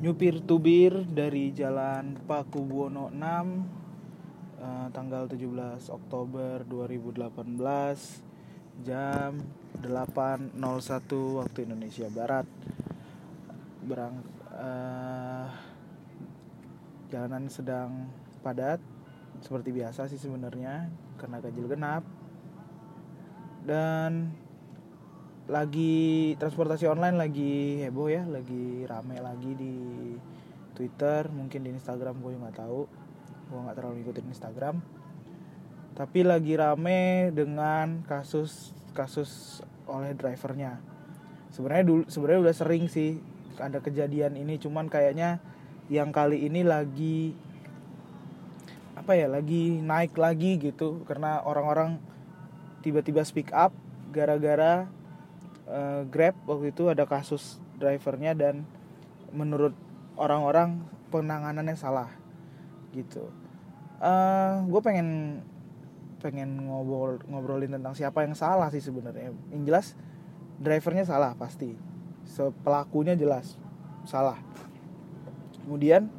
nyupir 0.00 0.40
tubir 0.40 1.04
dari 1.04 1.52
Jalan 1.52 2.16
Pakubuwono 2.24 3.12
6 3.12 3.20
eh, 4.56 4.88
tanggal 4.96 5.28
17 5.28 5.92
Oktober 5.92 6.64
2018 6.64 7.28
jam 8.80 9.36
8.01 9.84 10.56
waktu 11.36 11.58
Indonesia 11.68 12.08
Barat. 12.08 12.48
Berang 13.84 14.24
eh, 14.56 15.46
jalanan 17.12 17.52
sedang 17.52 18.08
padat 18.40 18.80
seperti 19.44 19.68
biasa 19.68 20.08
sih 20.08 20.16
sebenarnya 20.16 20.88
karena 21.20 21.44
ganjil 21.44 21.68
genap. 21.68 22.08
Dan 23.68 24.32
lagi 25.50 26.32
transportasi 26.38 26.86
online 26.86 27.18
lagi 27.18 27.82
heboh 27.82 28.06
ya 28.06 28.22
lagi 28.22 28.86
rame 28.86 29.18
lagi 29.18 29.50
di 29.58 29.74
Twitter 30.78 31.26
mungkin 31.28 31.66
di 31.66 31.74
Instagram 31.74 32.22
gue 32.22 32.38
nggak 32.38 32.56
tahu. 32.62 32.86
Gue 33.50 33.58
nggak 33.58 33.76
terlalu 33.76 33.94
ngikutin 34.00 34.26
Instagram. 34.30 34.78
Tapi 35.98 36.20
lagi 36.22 36.54
rame 36.54 37.34
dengan 37.34 38.06
kasus 38.06 38.70
kasus 38.94 39.60
oleh 39.90 40.14
drivernya. 40.14 40.78
Sebenarnya 41.50 41.84
dulu 41.84 42.02
sebenarnya 42.06 42.40
udah 42.46 42.56
sering 42.56 42.86
sih 42.86 43.18
ada 43.58 43.82
kejadian 43.82 44.38
ini 44.38 44.56
cuman 44.56 44.86
kayaknya 44.88 45.42
yang 45.90 46.14
kali 46.14 46.46
ini 46.46 46.62
lagi 46.64 47.34
apa 48.96 49.18
ya 49.18 49.26
lagi 49.26 49.82
naik 49.82 50.14
lagi 50.14 50.62
gitu. 50.62 51.02
Karena 51.04 51.42
orang-orang 51.42 51.98
tiba-tiba 52.86 53.26
speak 53.26 53.50
up 53.50 53.74
gara-gara 54.14 54.88
uh, 55.70 56.02
Grab 56.10 56.34
waktu 56.44 56.74
itu 56.74 56.90
ada 56.90 57.06
kasus 57.06 57.62
drivernya 57.78 58.34
dan 58.34 58.66
menurut 59.30 59.72
orang-orang 60.18 60.82
penanganannya 61.08 61.78
salah 61.78 62.10
gitu. 62.90 63.30
Uh, 64.02 64.66
gue 64.66 64.80
pengen 64.82 65.40
pengen 66.20 66.68
ngobrol 66.68 67.16
ngobrolin 67.24 67.72
tentang 67.72 67.96
siapa 67.96 68.26
yang 68.26 68.34
salah 68.36 68.68
sih 68.68 68.82
sebenarnya. 68.82 69.32
Yang 69.54 69.62
jelas 69.64 69.86
drivernya 70.60 71.06
salah 71.06 71.32
pasti. 71.38 71.72
Pelakunya 72.62 73.16
jelas 73.16 73.56
salah. 74.06 74.38
Kemudian 75.64 76.10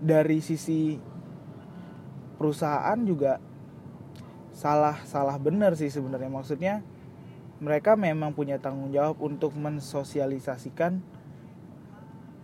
dari 0.00 0.40
sisi 0.40 0.98
perusahaan 2.36 2.98
juga 3.04 3.40
salah 4.52 5.04
salah 5.04 5.36
bener 5.36 5.76
sih 5.76 5.92
sebenarnya 5.92 6.32
maksudnya 6.32 6.74
mereka 7.56 7.96
memang 7.96 8.36
punya 8.36 8.60
tanggung 8.60 8.92
jawab 8.92 9.16
untuk 9.24 9.56
mensosialisasikan 9.56 11.00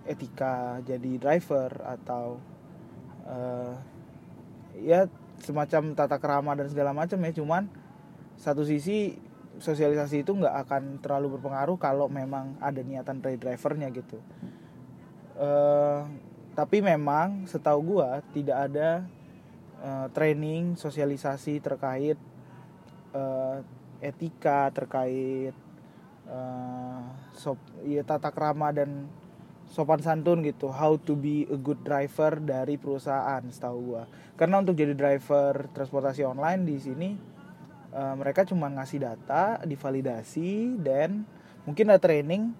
etika 0.08 0.82
jadi 0.82 1.20
driver 1.20 1.70
atau 1.84 2.40
uh, 3.28 3.76
ya 4.80 5.06
semacam 5.42 5.92
tata 5.92 6.16
kerama 6.16 6.56
dan 6.56 6.66
segala 6.72 6.96
macam 6.96 7.20
ya. 7.22 7.32
Cuman 7.36 7.68
satu 8.40 8.64
sisi 8.64 9.14
sosialisasi 9.60 10.24
itu 10.24 10.32
nggak 10.32 10.56
akan 10.64 10.82
terlalu 11.04 11.36
berpengaruh 11.36 11.76
kalau 11.76 12.08
memang 12.08 12.56
ada 12.58 12.80
niatan 12.80 13.20
dari 13.20 13.36
drivernya 13.36 13.92
gitu. 13.92 14.18
Uh, 15.36 16.08
tapi 16.52 16.84
memang 16.84 17.48
setahu 17.48 17.96
gua 17.96 18.20
tidak 18.32 18.68
ada 18.68 19.04
uh, 19.80 20.06
training 20.12 20.76
sosialisasi 20.76 21.60
terkait 21.60 22.16
uh, 23.12 23.60
etika 24.02 24.68
terkait 24.74 25.54
uh, 26.26 27.00
sop 27.38 27.56
ya 27.86 28.02
tata 28.02 28.34
krama 28.34 28.74
dan 28.74 29.06
sopan 29.70 30.02
santun 30.02 30.42
gitu. 30.44 30.68
How 30.68 30.98
to 31.00 31.16
be 31.16 31.48
a 31.48 31.56
good 31.56 31.80
driver 31.86 32.36
dari 32.36 32.76
perusahaan 32.76 33.40
setahu 33.48 33.78
gua. 33.94 34.04
Karena 34.36 34.60
untuk 34.60 34.76
jadi 34.76 34.92
driver 34.92 35.70
transportasi 35.72 36.26
online 36.26 36.66
di 36.66 36.76
sini 36.76 37.10
uh, 37.94 38.14
mereka 38.18 38.44
cuma 38.44 38.68
ngasih 38.68 39.00
data 39.00 39.62
divalidasi 39.64 40.82
dan 40.82 41.24
mungkin 41.64 41.88
ada 41.88 42.02
training 42.02 42.52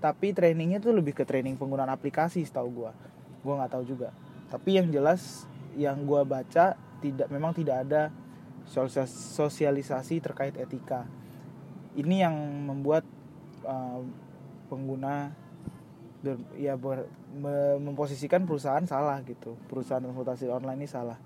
tapi 0.00 0.32
trainingnya 0.32 0.80
tuh 0.80 0.96
lebih 0.96 1.12
ke 1.12 1.28
training 1.28 1.56
penggunaan 1.56 1.90
aplikasi 1.90 2.44
setahu 2.44 2.84
gua. 2.84 2.92
Gua 3.42 3.58
nggak 3.58 3.72
tahu 3.72 3.84
juga. 3.88 4.12
Tapi 4.52 4.78
yang 4.78 4.92
jelas 4.92 5.48
yang 5.74 6.04
gua 6.04 6.28
baca 6.28 6.76
tidak 7.00 7.28
memang 7.32 7.56
tidak 7.56 7.88
ada 7.88 8.12
sosialisasi 8.70 10.22
terkait 10.22 10.54
etika. 10.54 11.04
Ini 11.98 12.22
yang 12.22 12.36
membuat 12.70 13.02
uh, 13.66 13.98
pengguna 14.70 15.34
ber, 16.22 16.38
ya 16.54 16.78
ber, 16.78 17.10
me, 17.34 17.82
memposisikan 17.82 18.46
perusahaan 18.46 18.86
salah 18.86 19.18
gitu. 19.26 19.58
Perusahaan 19.66 19.98
transportasi 19.98 20.46
online 20.46 20.86
ini 20.86 20.88
salah. 20.88 21.18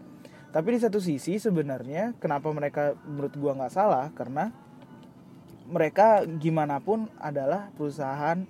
Tapi 0.49 0.79
di 0.79 0.81
satu 0.81 1.03
sisi 1.03 1.37
sebenarnya 1.37 2.17
kenapa 2.17 2.49
mereka 2.55 2.97
menurut 3.05 3.35
gua 3.37 3.53
nggak 3.59 3.75
salah 3.75 4.09
karena 4.17 4.55
mereka 5.69 6.25
gimana 6.41 6.81
pun 6.81 7.11
adalah 7.21 7.69
perusahaan 7.77 8.45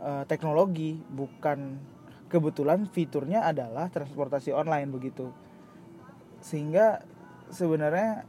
uh, 0.00 0.24
teknologi 0.28 0.98
bukan 1.08 1.78
kebetulan 2.32 2.88
fiturnya 2.88 3.44
adalah 3.44 3.92
transportasi 3.92 4.54
online 4.54 4.88
begitu 4.88 5.28
sehingga 6.40 7.04
sebenarnya 7.50 8.24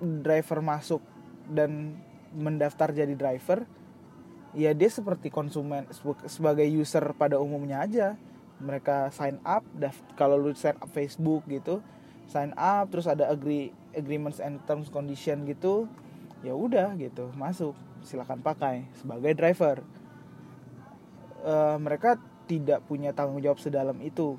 driver 0.00 0.60
masuk 0.62 1.02
dan 1.50 1.98
mendaftar 2.30 2.94
jadi 2.94 3.14
driver 3.18 3.66
ya 4.54 4.74
dia 4.74 4.90
seperti 4.90 5.30
konsumen 5.30 5.86
sebagai 6.26 6.66
user 6.66 7.14
pada 7.14 7.38
umumnya 7.38 7.82
aja. 7.82 8.18
Mereka 8.60 9.08
sign 9.16 9.40
up 9.40 9.64
kalau 10.20 10.36
lu 10.36 10.52
sign 10.52 10.76
up 10.76 10.90
Facebook 10.92 11.48
gitu 11.48 11.80
sign 12.30 12.54
up 12.54 12.86
terus 12.92 13.10
ada 13.10 13.26
agree 13.26 13.74
agreements 13.90 14.38
and 14.38 14.62
terms 14.68 14.86
condition 14.86 15.42
gitu 15.50 15.90
ya 16.46 16.54
udah 16.54 16.94
gitu 16.94 17.34
masuk 17.34 17.74
silakan 18.06 18.40
pakai 18.40 18.86
sebagai 18.96 19.34
driver. 19.34 19.82
Uh, 21.40 21.80
mereka 21.80 22.20
tidak 22.44 22.84
punya 22.84 23.16
tanggung 23.16 23.40
jawab 23.40 23.56
sedalam 23.58 23.96
itu 24.04 24.36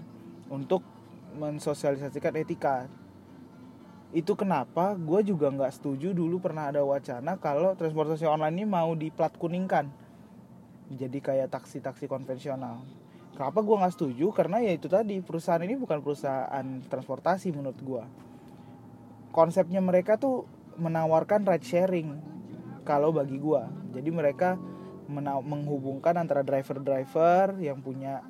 untuk 0.53 0.85
mensosialisasikan 1.33 2.37
etika 2.37 2.85
itu 4.11 4.35
kenapa 4.35 4.95
gue 4.99 5.23
juga 5.23 5.47
nggak 5.47 5.71
setuju 5.71 6.11
dulu 6.11 6.43
pernah 6.43 6.67
ada 6.67 6.83
wacana 6.83 7.39
kalau 7.39 7.71
transportasi 7.79 8.27
online 8.27 8.59
ini 8.59 8.65
mau 8.67 8.91
diplat 8.91 9.31
kuningkan 9.39 9.87
jadi 10.91 11.23
kayak 11.23 11.55
taksi-taksi 11.55 12.11
konvensional. 12.11 12.83
Kenapa 13.31 13.63
gue 13.63 13.75
nggak 13.79 13.95
setuju? 13.95 14.35
Karena 14.35 14.59
ya 14.59 14.75
itu 14.75 14.91
tadi 14.91 15.23
perusahaan 15.23 15.63
ini 15.63 15.79
bukan 15.79 16.03
perusahaan 16.03 16.67
transportasi 16.91 17.55
menurut 17.55 17.79
gue 17.79 18.03
konsepnya 19.31 19.79
mereka 19.79 20.19
tuh 20.19 20.43
menawarkan 20.77 21.47
ride 21.47 21.65
sharing 21.65 22.19
kalau 22.83 23.15
bagi 23.15 23.39
gue 23.39 23.63
jadi 23.95 24.09
mereka 24.11 24.59
menghubungkan 25.43 26.15
antara 26.15 26.39
driver-driver 26.39 27.59
yang 27.59 27.83
punya 27.83 28.23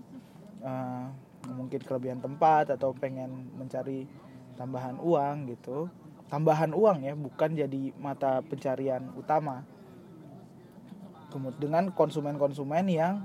uh, 0.65 1.05
mungkin 1.53 1.77
kelebihan 1.81 2.17
tempat 2.21 2.73
atau 2.73 2.93
pengen 2.93 3.53
mencari 3.53 4.09
tambahan 4.55 4.97
uang 4.99 5.51
gitu. 5.51 5.91
Tambahan 6.31 6.71
uang 6.71 7.03
ya 7.03 7.13
bukan 7.13 7.59
jadi 7.59 7.91
mata 7.99 8.39
pencarian 8.39 9.11
utama. 9.19 9.67
Kemudian 11.31 11.59
dengan 11.59 11.83
konsumen-konsumen 11.91 12.87
yang 12.91 13.23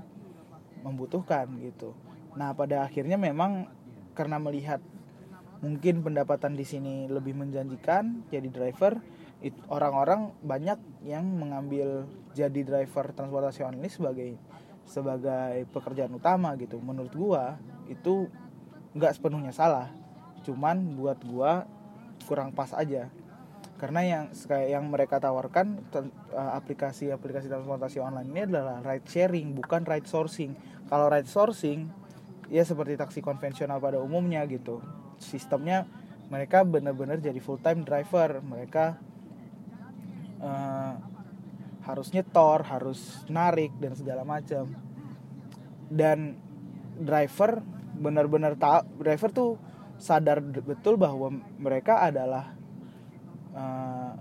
membutuhkan 0.83 1.47
gitu. 1.59 1.95
Nah 2.35 2.51
pada 2.55 2.87
akhirnya 2.87 3.15
memang 3.19 3.67
karena 4.15 4.39
melihat 4.39 4.79
mungkin 5.59 6.05
pendapatan 6.05 6.53
di 6.53 6.63
sini 6.67 7.09
lebih 7.09 7.33
menjanjikan 7.33 8.27
jadi 8.29 8.47
driver 8.51 9.01
orang-orang 9.69 10.33
banyak 10.41 10.77
yang 11.05 11.25
mengambil 11.25 12.05
jadi 12.33 12.61
driver 12.65 13.13
transportasi 13.13 13.65
online 13.65 13.89
sebagai 13.89 14.37
sebagai 14.87 15.67
pekerjaan 15.73 16.13
utama 16.15 16.55
gitu. 16.55 16.79
Menurut 16.79 17.13
gua 17.13 17.59
itu 17.91 18.29
nggak 18.95 19.19
sepenuhnya 19.19 19.53
salah 19.53 19.91
cuman 20.47 20.95
buat 20.95 21.19
gua 21.27 21.67
kurang 22.23 22.55
pas 22.55 22.71
aja. 22.71 23.11
Karena 23.77 24.01
yang 24.01 24.23
kayak 24.33 24.69
yang 24.73 24.89
mereka 24.89 25.21
tawarkan 25.21 25.77
eh, 25.93 26.51
aplikasi-aplikasi 26.57 27.45
transportasi 27.51 28.01
online 28.01 28.29
ini 28.33 28.41
adalah 28.49 28.81
ride 28.81 29.05
sharing 29.05 29.53
bukan 29.53 29.85
ride 29.85 30.09
sourcing. 30.09 30.57
Kalau 30.89 31.11
ride 31.11 31.29
sourcing 31.29 31.85
ya 32.47 32.63
seperti 32.63 32.97
taksi 32.97 33.19
konvensional 33.21 33.77
pada 33.77 34.01
umumnya 34.01 34.41
gitu. 34.49 34.81
Sistemnya 35.21 35.85
mereka 36.33 36.65
benar-benar 36.65 37.21
jadi 37.21 37.37
full 37.37 37.61
time 37.61 37.85
driver. 37.85 38.41
Mereka 38.41 38.85
uh, 40.41 40.93
harus 41.85 42.07
nyetor 42.11 42.65
harus 42.67 43.23
narik 43.29 43.77
dan 43.77 43.93
segala 43.93 44.25
macam. 44.25 44.73
Dan 45.87 46.33
driver 46.97 47.61
benar-benar 47.97 48.57
tak 48.57 48.89
driver 48.97 49.29
tuh 49.29 49.51
sadar 49.97 50.41
betul 50.41 50.97
bahwa 50.97 51.33
mereka 51.57 52.05
adalah 52.05 52.53
uh, 53.57 54.13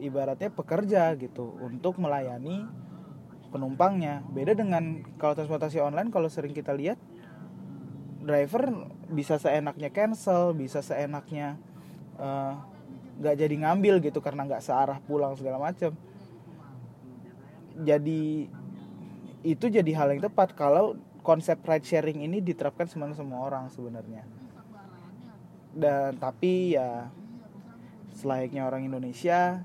ibaratnya 0.00 0.48
pekerja 0.48 1.12
gitu 1.20 1.56
untuk 1.60 2.00
melayani 2.00 2.64
penumpangnya. 3.48 4.24
Beda 4.28 4.52
dengan 4.56 5.04
kalau 5.20 5.36
transportasi 5.36 5.80
online 5.80 6.12
kalau 6.12 6.28
sering 6.28 6.52
kita 6.52 6.72
lihat 6.72 7.00
driver 8.28 8.92
bisa 9.08 9.40
seenaknya 9.40 9.88
cancel 9.88 10.52
bisa 10.52 10.84
seenaknya 10.84 11.56
eh, 12.20 12.52
nggak 13.16 13.34
uh, 13.34 13.40
jadi 13.40 13.54
ngambil 13.64 14.04
gitu 14.04 14.20
karena 14.20 14.44
nggak 14.44 14.60
searah 14.60 15.00
pulang 15.08 15.32
segala 15.32 15.56
macam 15.56 15.96
jadi 17.78 18.52
itu 19.46 19.66
jadi 19.70 19.90
hal 19.96 20.12
yang 20.12 20.22
tepat 20.28 20.52
kalau 20.52 21.00
konsep 21.24 21.56
ride 21.64 21.88
sharing 21.88 22.20
ini 22.20 22.44
diterapkan 22.44 22.84
semua 22.84 23.16
semua 23.16 23.40
orang 23.40 23.72
sebenarnya 23.72 24.28
dan 25.78 26.18
tapi 26.18 26.74
ya 26.74 27.06
selayaknya 28.18 28.66
orang 28.66 28.90
Indonesia 28.90 29.62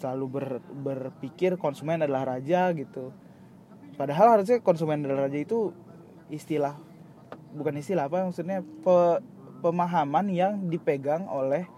selalu 0.00 0.24
ber, 0.32 0.46
berpikir 0.64 1.60
konsumen 1.60 2.00
adalah 2.00 2.24
raja 2.24 2.72
gitu. 2.72 3.12
Padahal 4.00 4.40
harusnya 4.40 4.64
konsumen 4.64 5.04
adalah 5.04 5.28
raja 5.28 5.44
itu 5.44 5.76
istilah 6.32 6.80
bukan 7.52 7.76
istilah 7.76 8.08
apa 8.08 8.24
maksudnya 8.24 8.64
pe, 8.64 9.20
pemahaman 9.60 10.32
yang 10.32 10.72
dipegang 10.72 11.28
oleh 11.28 11.68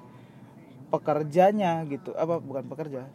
pekerjanya 0.94 1.82
gitu. 1.90 2.14
Apa 2.14 2.38
bukan 2.38 2.70
pekerja. 2.70 3.10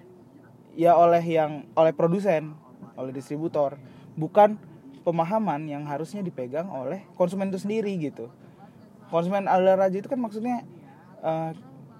Ya 0.75 0.99
oleh 0.99 1.23
yang 1.23 1.71
oleh 1.71 1.95
produsen 1.95 2.51
oleh 2.99 3.15
distributor. 3.15 3.79
Bukan 4.19 4.59
pemahaman 5.07 5.71
yang 5.71 5.87
harusnya 5.87 6.19
dipegang 6.19 6.67
oleh 6.67 7.07
konsumen 7.15 7.47
itu 7.47 7.63
sendiri 7.63 7.95
gitu 7.95 8.27
konsumen 9.11 9.45
ala 9.51 9.75
raja 9.75 9.99
itu 9.99 10.07
kan 10.07 10.17
maksudnya 10.17 10.63
uh, 11.19 11.51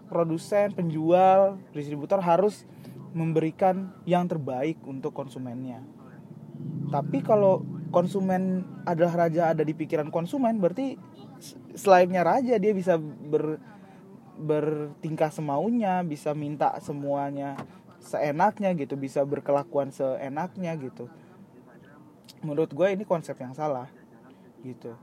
produsen 0.07 0.71
penjual 0.71 1.59
distributor 1.75 2.23
harus 2.23 2.63
memberikan 3.11 3.91
yang 4.07 4.25
terbaik 4.25 4.79
untuk 4.87 5.11
konsumennya. 5.11 5.83
Tapi 6.87 7.19
kalau 7.19 7.67
konsumen 7.91 8.63
adalah 8.87 9.27
raja 9.27 9.51
ada 9.51 9.67
di 9.67 9.75
pikiran 9.75 10.07
konsumen 10.07 10.63
berarti 10.63 10.95
selainnya 11.75 12.23
raja 12.23 12.55
dia 12.55 12.71
bisa 12.71 12.95
ber 12.99 13.59
bertingkah 14.41 15.29
semaunya 15.29 16.01
bisa 16.01 16.31
minta 16.31 16.73
semuanya 16.81 17.59
seenaknya 18.01 18.73
gitu 18.73 18.95
bisa 18.95 19.21
berkelakuan 19.27 19.91
seenaknya 19.91 20.73
gitu. 20.79 21.11
Menurut 22.41 22.71
gue 22.71 22.87
ini 22.95 23.03
konsep 23.03 23.35
yang 23.37 23.53
salah 23.53 23.91
gitu 24.63 24.95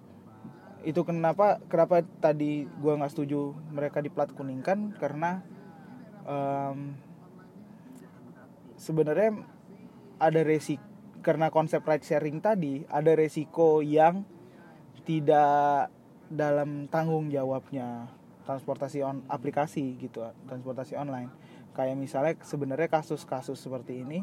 itu 0.87 1.03
kenapa 1.03 1.59
kenapa 1.67 2.07
tadi 2.23 2.67
gue 2.67 2.93
nggak 2.95 3.13
setuju 3.13 3.55
mereka 3.75 3.99
di 3.99 4.11
plat 4.11 4.31
kuning? 4.31 4.63
Kan 4.63 4.95
karena 4.97 5.43
um, 6.27 6.95
sebenarnya 8.79 9.43
ada 10.19 10.41
resiko 10.43 10.87
karena 11.19 11.51
konsep 11.51 11.83
ride 11.83 12.07
sharing 12.07 12.39
tadi 12.39 12.87
ada 12.87 13.11
resiko 13.19 13.83
yang 13.83 14.23
tidak 15.03 15.91
dalam 16.31 16.87
tanggung 16.87 17.27
jawabnya 17.33 18.07
transportasi 18.47 19.03
on 19.03 19.27
aplikasi 19.27 19.99
gitu 19.99 20.23
transportasi 20.47 20.95
online. 20.95 21.29
Kayak 21.75 21.97
misalnya 21.99 22.35
sebenarnya 22.43 22.89
kasus-kasus 22.91 23.59
seperti 23.59 24.07
ini 24.07 24.23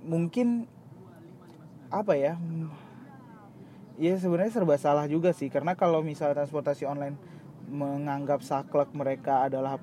mungkin 0.00 0.64
apa 1.92 2.16
ya 2.16 2.40
ya 4.00 4.16
sebenarnya 4.16 4.56
serba 4.56 4.80
salah 4.80 5.04
juga 5.04 5.36
sih. 5.36 5.52
Karena 5.52 5.76
kalau 5.76 6.00
misalnya 6.00 6.42
transportasi 6.42 6.88
online 6.88 7.20
menganggap 7.68 8.40
saklek 8.40 8.90
mereka 8.96 9.46
adalah 9.46 9.78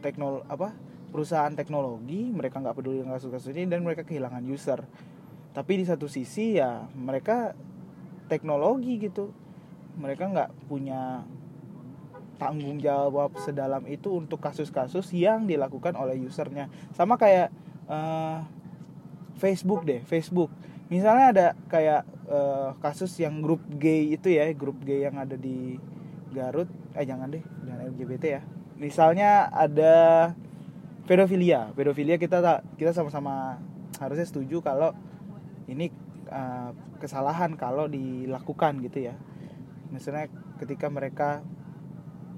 teknol 0.00 0.46
apa 0.48 0.72
perusahaan 1.12 1.52
teknologi 1.52 2.32
mereka 2.32 2.64
nggak 2.64 2.74
peduli 2.80 3.04
dengan 3.04 3.20
kasus-kasus 3.20 3.52
ini 3.52 3.66
dan 3.66 3.82
mereka 3.82 4.06
kehilangan 4.06 4.40
user. 4.46 4.86
Tapi 5.50 5.82
di 5.82 5.84
satu 5.84 6.06
sisi 6.06 6.62
ya 6.62 6.86
mereka 6.94 7.58
teknologi 8.30 9.02
gitu. 9.02 9.34
Mereka 9.94 10.30
nggak 10.30 10.50
punya 10.66 11.22
tanggung 12.38 12.82
jawab 12.82 13.38
sedalam 13.38 13.86
itu 13.86 14.10
untuk 14.10 14.42
kasus-kasus 14.42 15.10
yang 15.14 15.46
dilakukan 15.46 15.94
oleh 15.94 16.18
usernya. 16.18 16.66
Sama 16.94 17.14
kayak 17.14 17.54
uh, 17.86 18.42
Facebook 19.38 19.86
deh 19.86 20.02
Facebook. 20.02 20.50
Misalnya 20.90 21.26
ada 21.30 21.46
kayak 21.70 22.13
uh, 22.28 22.76
kasus 22.80 23.12
yang 23.20 23.40
grup 23.44 23.60
gay 23.76 24.12
itu 24.14 24.32
ya 24.32 24.48
grup 24.54 24.80
gay 24.84 25.06
yang 25.06 25.16
ada 25.20 25.36
di 25.36 25.76
Garut. 26.34 26.66
Eh 26.98 27.06
jangan 27.06 27.30
deh 27.30 27.42
jangan 27.66 27.80
LGBT 27.94 28.24
ya. 28.26 28.42
Misalnya 28.76 29.48
ada 29.54 29.94
pedofilia. 31.06 31.70
Pedofilia 31.78 32.18
kita 32.18 32.62
kita 32.74 32.90
sama-sama 32.90 33.62
harusnya 34.02 34.26
setuju 34.26 34.60
kalau 34.60 34.92
ini 35.70 35.88
uh, 36.28 36.74
kesalahan 36.98 37.54
kalau 37.54 37.86
dilakukan 37.86 38.82
gitu 38.82 39.12
ya. 39.12 39.14
Misalnya 39.94 40.26
ketika 40.58 40.90
mereka 40.90 41.46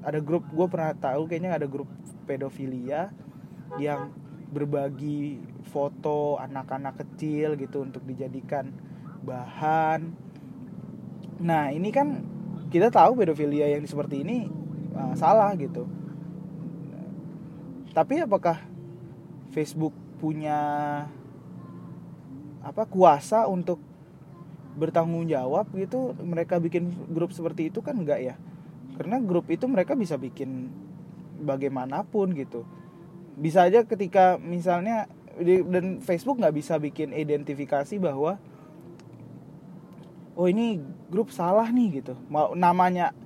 ada 0.05 0.23
grup 0.23 0.47
gue 0.53 0.67
pernah 0.71 0.93
tahu 0.95 1.27
kayaknya 1.27 1.57
ada 1.57 1.67
grup 1.67 1.91
pedofilia 2.29 3.11
yang 3.83 4.13
berbagi 4.55 5.43
foto 5.67 6.39
anak-anak 6.39 7.03
kecil 7.03 7.59
gitu 7.59 7.83
untuk 7.83 8.07
dijadikan 8.07 8.71
bahan 9.27 10.15
nah 11.37 11.69
ini 11.69 11.93
kan 11.93 12.25
kita 12.71 12.91
tahu 12.91 13.19
pedofilia 13.23 13.71
yang 13.71 13.87
seperti 13.87 14.27
ini 14.27 14.51
uh, 14.97 15.15
salah 15.15 15.53
gitu. 15.55 15.87
Tapi 17.97 18.21
apakah 18.21 18.61
Facebook 19.57 19.95
punya 20.21 20.59
apa 22.61 22.85
kuasa 22.85 23.49
untuk 23.49 23.81
bertanggung 24.77 25.25
jawab 25.31 25.71
gitu? 25.73 26.13
Mereka 26.21 26.61
bikin 26.61 26.93
grup 27.09 27.33
seperti 27.33 27.73
itu 27.73 27.81
kan 27.81 27.97
enggak 27.97 28.21
ya? 28.21 28.35
Karena 29.01 29.17
grup 29.23 29.49
itu 29.49 29.65
mereka 29.65 29.97
bisa 29.97 30.21
bikin 30.21 30.69
bagaimanapun 31.41 32.37
gitu. 32.37 32.69
Bisa 33.37 33.65
aja 33.65 33.85
ketika 33.85 34.37
misalnya 34.37 35.09
dan 35.41 36.01
Facebook 36.01 36.41
nggak 36.41 36.57
bisa 36.57 36.81
bikin 36.81 37.13
identifikasi 37.13 37.97
bahwa 38.01 38.41
oh 40.37 40.47
ini 40.47 40.79
grup 41.09 41.33
salah 41.33 41.67
nih 41.73 42.05
gitu. 42.05 42.15
Mau 42.29 42.53
namanya 42.53 43.17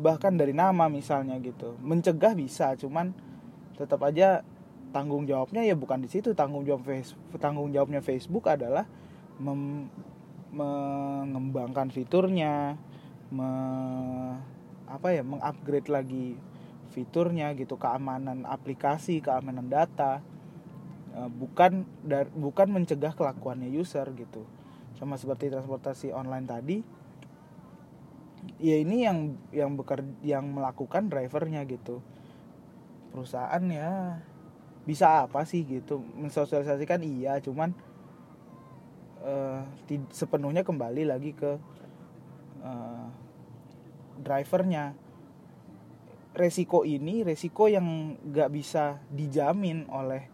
bahkan 0.00 0.32
dari 0.38 0.54
nama 0.54 0.86
misalnya 0.86 1.36
gitu. 1.42 1.74
Mencegah 1.82 2.38
bisa 2.38 2.72
cuman 2.78 3.10
tetap 3.74 3.98
aja 4.06 4.46
tanggung 4.94 5.26
jawabnya 5.26 5.66
ya 5.66 5.74
bukan 5.74 6.00
di 6.00 6.08
situ. 6.08 6.32
Tanggung 6.38 6.62
jawab 6.62 6.86
Facebook 6.86 7.42
tanggung 7.42 7.74
jawabnya 7.74 8.00
Facebook 8.00 8.46
adalah 8.46 8.86
mem, 9.42 9.90
mengembangkan 10.54 11.90
fiturnya 11.90 12.78
me, 13.34 13.50
apa 14.86 15.08
ya 15.10 15.26
mengupgrade 15.26 15.90
lagi 15.90 16.38
fiturnya 16.94 17.50
gitu. 17.58 17.74
Keamanan 17.74 18.46
aplikasi 18.46 19.18
keamanan 19.18 19.66
data. 19.66 20.22
Eh, 21.12 21.28
bukan 21.28 21.84
dar, 22.06 22.30
bukan 22.32 22.72
mencegah 22.72 23.12
kelakuannya 23.12 23.68
user 23.68 24.08
gitu 24.16 24.48
sama 25.02 25.18
seperti 25.18 25.50
transportasi 25.50 26.14
online 26.14 26.46
tadi 26.46 26.78
ya 28.62 28.78
ini 28.78 29.02
yang 29.02 29.34
yang 29.50 29.74
bekerja 29.74 30.06
yang 30.22 30.46
melakukan 30.46 31.10
drivernya 31.10 31.66
gitu. 31.66 31.98
Perusahaan 33.10 33.62
ya 33.66 34.22
bisa 34.86 35.26
apa 35.26 35.42
sih 35.42 35.66
gitu? 35.66 36.02
Mensosialisasikan 36.14 37.02
iya 37.02 37.42
cuman 37.42 37.74
uh, 39.26 39.66
sepenuhnya 40.14 40.62
kembali 40.62 41.10
lagi 41.10 41.34
ke 41.34 41.58
uh, 42.62 43.06
drivernya. 44.22 44.94
Resiko 46.32 46.88
ini 46.88 47.26
resiko 47.26 47.68
yang 47.68 48.16
nggak 48.24 48.48
bisa 48.54 49.02
dijamin 49.12 49.84
oleh 49.92 50.31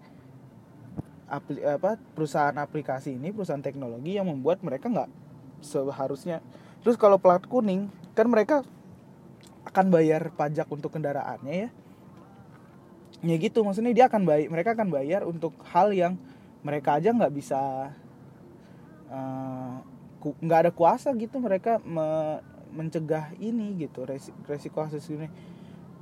apli, 1.29 1.61
apa 1.63 2.01
perusahaan 2.17 2.57
aplikasi 2.57 3.15
ini 3.15 3.31
perusahaan 3.31 3.63
teknologi 3.63 4.17
yang 4.17 4.27
membuat 4.27 4.65
mereka 4.65 4.89
nggak 4.89 5.11
seharusnya. 5.61 6.41
Terus 6.83 6.97
kalau 6.97 7.21
plat 7.21 7.45
kuning 7.45 7.93
kan 8.17 8.27
mereka 8.27 8.65
akan 9.69 9.93
bayar 9.93 10.33
pajak 10.33 10.67
untuk 10.73 10.97
kendaraannya 10.97 11.69
ya. 11.69 11.71
Ya 13.19 13.37
gitu 13.37 13.61
maksudnya 13.67 13.93
dia 13.93 14.07
akan 14.07 14.25
bayar 14.25 14.49
mereka 14.49 14.73
akan 14.79 14.89
bayar 14.89 15.21
untuk 15.27 15.53
hal 15.75 15.93
yang 15.93 16.17
mereka 16.63 16.99
aja 16.99 17.11
nggak 17.13 17.35
bisa 17.35 17.93
eh, 19.11 19.75
nggak 20.23 20.59
uh, 20.59 20.63
ada 20.67 20.73
kuasa 20.73 21.15
gitu 21.15 21.39
mereka 21.43 21.83
me, 21.83 22.39
mencegah 22.73 23.35
ini 23.43 23.75
gitu 23.79 24.07
resiko, 24.47 24.87
kasus 24.87 25.05
ini. 25.11 25.29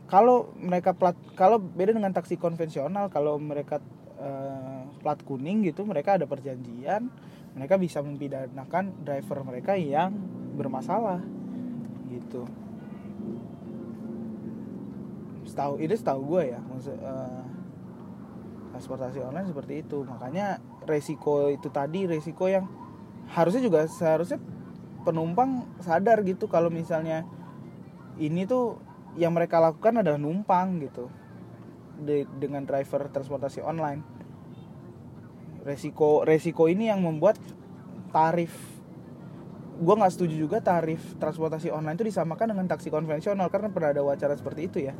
Kalau 0.06 0.54
mereka 0.54 0.94
plat 0.94 1.18
kalau 1.34 1.58
beda 1.58 1.90
dengan 1.90 2.14
taksi 2.14 2.38
konvensional 2.38 3.10
kalau 3.10 3.42
mereka 3.42 3.82
uh, 4.20 4.84
plat 5.00 5.20
kuning 5.22 5.64
gitu 5.64 5.84
mereka 5.86 6.16
ada 6.20 6.28
perjanjian 6.28 7.08
mereka 7.56 7.80
bisa 7.80 8.04
mempidanakan 8.04 8.92
driver 9.00 9.40
mereka 9.40 9.72
yang 9.80 10.12
bermasalah 10.60 11.24
gitu. 12.12 12.44
Setahu 15.48 15.80
itu 15.80 15.96
setahu 15.96 16.36
gue 16.36 16.52
ya 16.52 16.60
maksud 16.60 17.00
uh, 17.00 17.44
transportasi 18.76 19.24
online 19.24 19.48
seperti 19.48 19.80
itu. 19.80 20.04
Makanya 20.04 20.60
resiko 20.84 21.48
itu 21.48 21.72
tadi 21.72 22.04
resiko 22.04 22.44
yang 22.44 22.68
harusnya 23.32 23.64
juga 23.64 23.88
seharusnya 23.88 24.36
penumpang 25.08 25.64
sadar 25.80 26.20
gitu 26.28 26.52
kalau 26.52 26.68
misalnya 26.68 27.24
ini 28.20 28.44
tuh 28.44 28.76
yang 29.16 29.32
mereka 29.32 29.64
lakukan 29.64 30.04
adalah 30.04 30.20
numpang 30.20 30.76
gitu 30.84 31.08
de, 32.02 32.28
dengan 32.36 32.64
driver 32.64 33.08
transportasi 33.08 33.64
online. 33.64 34.02
Resiko 35.66 36.22
resiko 36.22 36.70
ini 36.70 36.92
yang 36.92 37.02
membuat 37.02 37.40
tarif 38.14 38.54
gue 39.76 39.92
nggak 39.92 40.12
setuju 40.12 40.34
juga 40.48 40.58
tarif 40.64 41.04
transportasi 41.20 41.68
online 41.68 42.00
itu 42.00 42.08
disamakan 42.08 42.56
dengan 42.56 42.64
taksi 42.64 42.88
konvensional 42.88 43.52
karena 43.52 43.68
pernah 43.68 43.92
ada 43.92 44.00
wacana 44.00 44.32
seperti 44.32 44.72
itu 44.72 44.78
ya. 44.88 44.96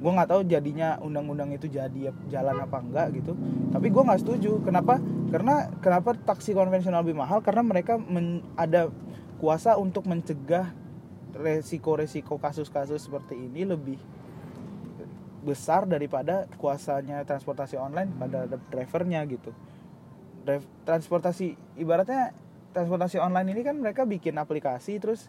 Gue 0.00 0.10
nggak 0.16 0.30
tahu 0.32 0.40
jadinya 0.48 0.96
undang-undang 1.02 1.50
itu 1.52 1.66
jadi 1.66 2.14
jalan 2.30 2.56
apa 2.62 2.78
enggak 2.80 3.20
gitu. 3.20 3.34
Tapi 3.74 3.86
gue 3.90 4.02
nggak 4.06 4.20
setuju. 4.22 4.62
Kenapa? 4.62 5.02
Karena 5.28 5.68
kenapa 5.82 6.14
taksi 6.14 6.56
konvensional 6.56 7.04
lebih 7.04 7.18
mahal? 7.18 7.42
Karena 7.42 7.66
mereka 7.66 7.98
men, 7.98 8.40
ada 8.56 8.88
kuasa 9.42 9.76
untuk 9.76 10.06
mencegah 10.08 10.72
resiko-resiko 11.34 12.38
kasus-kasus 12.38 13.06
seperti 13.06 13.38
ini 13.38 13.66
lebih 13.66 13.98
besar 15.40 15.88
daripada 15.88 16.44
kuasanya 16.60 17.24
transportasi 17.24 17.80
online 17.80 18.12
pada 18.16 18.44
drivernya 18.68 19.24
gitu. 19.24 19.52
Transportasi 20.84 21.56
ibaratnya 21.80 22.32
transportasi 22.76 23.18
online 23.18 23.56
ini 23.56 23.62
kan 23.64 23.76
mereka 23.80 24.04
bikin 24.06 24.36
aplikasi 24.36 25.00
terus 25.00 25.26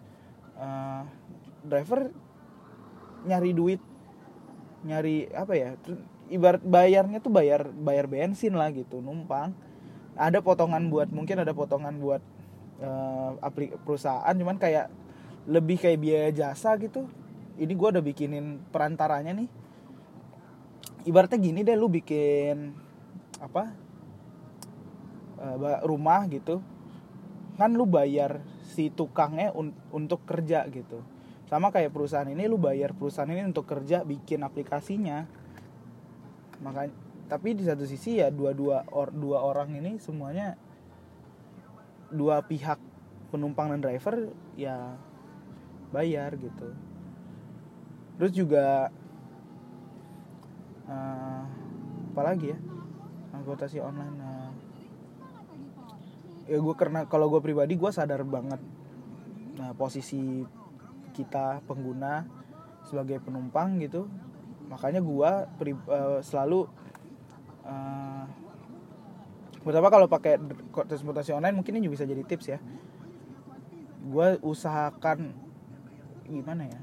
uh, 0.60 1.04
driver 1.66 2.12
nyari 3.26 3.52
duit 3.54 3.82
nyari 4.82 5.30
apa 5.30 5.54
ya 5.54 5.70
ibarat 6.34 6.62
bayarnya 6.66 7.22
tuh 7.22 7.30
bayar 7.30 7.70
bayar 7.70 8.06
bensin 8.08 8.56
lah 8.56 8.72
gitu 8.72 9.00
numpang. 9.00 9.56
Ada 10.20 10.44
potongan 10.44 10.92
buat 10.92 11.08
mungkin 11.08 11.40
ada 11.40 11.56
potongan 11.56 11.96
buat 11.98 12.20
uh, 12.84 13.40
aplik 13.40 13.80
perusahaan 13.88 14.36
cuman 14.36 14.60
kayak 14.60 14.92
lebih 15.48 15.80
kayak 15.80 16.00
biaya 16.04 16.30
jasa 16.36 16.76
gitu. 16.78 17.08
Ini 17.56 17.72
gue 17.72 17.88
udah 17.96 18.04
bikinin 18.04 18.60
perantaranya 18.74 19.38
nih 19.38 19.61
ibaratnya 21.06 21.40
gini 21.42 21.66
deh 21.66 21.78
lu 21.78 21.90
bikin 21.90 22.74
apa 23.42 23.74
uh, 25.42 25.82
rumah 25.86 26.26
gitu. 26.30 26.62
Kan 27.58 27.78
lu 27.78 27.86
bayar 27.86 28.42
si 28.66 28.90
tukangnya 28.90 29.54
un 29.54 29.76
untuk 29.94 30.26
kerja 30.26 30.66
gitu. 30.72 31.04
Sama 31.52 31.70
kayak 31.70 31.92
perusahaan 31.92 32.30
ini 32.30 32.48
lu 32.48 32.56
bayar 32.56 32.96
perusahaan 32.96 33.30
ini 33.30 33.44
untuk 33.44 33.68
kerja 33.68 34.08
bikin 34.08 34.42
aplikasinya. 34.42 35.28
Makanya 36.64 36.94
tapi 37.28 37.56
di 37.56 37.64
satu 37.64 37.88
sisi 37.88 38.20
ya 38.20 38.28
dua 38.28 38.52
dua 38.52 38.84
or, 38.92 39.12
dua 39.12 39.40
orang 39.40 39.72
ini 39.76 40.00
semuanya 40.04 40.60
dua 42.12 42.44
pihak 42.44 42.76
penumpang 43.32 43.72
dan 43.72 43.80
driver 43.80 44.32
ya 44.60 45.00
bayar 45.96 46.36
gitu. 46.36 46.76
Terus 48.20 48.32
juga 48.36 48.92
uh, 50.92 51.44
apalagi 52.12 52.52
ya? 52.52 52.60
Transportasi 53.32 53.80
online 53.80 54.18
uh, 54.20 54.52
ya 56.52 56.60
gue 56.60 56.76
karena 56.76 57.08
kalau 57.08 57.32
gue 57.32 57.40
pribadi 57.40 57.80
gue 57.80 57.92
sadar 57.96 58.28
banget 58.28 58.60
nah 59.56 59.72
posisi 59.72 60.44
kita 61.16 61.64
pengguna 61.68 62.28
sebagai 62.88 63.22
penumpang 63.24 63.80
gitu. 63.80 64.08
Makanya 64.72 65.04
gue 65.04 65.32
uh, 65.92 66.20
selalu 66.24 66.68
uh, 67.68 68.26
kalau 69.64 70.08
pakai 70.10 70.40
transportasi 70.74 71.36
online 71.36 71.56
mungkin 71.56 71.78
ini 71.78 71.86
juga 71.86 72.02
bisa 72.02 72.10
jadi 72.10 72.24
tips 72.26 72.46
ya. 72.50 72.60
Gue 74.02 74.40
usahakan 74.42 75.36
gimana 76.26 76.66
ya? 76.66 76.82